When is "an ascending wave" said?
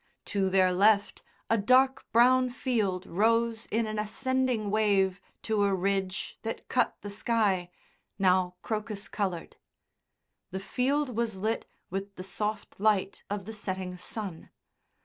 3.85-5.21